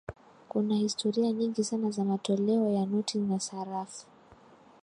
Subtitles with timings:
[0.49, 4.05] kuna historia nyingi sana za matoleo ya noti na sarafu